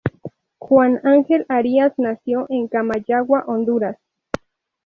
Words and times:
Juan 0.57 0.99
Ángel 1.03 1.45
Arias, 1.47 1.93
nació 1.97 2.47
en 2.49 2.67
Comayagua, 2.67 3.43
Honduras. 3.45 3.97